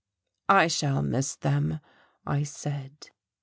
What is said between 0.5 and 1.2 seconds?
shall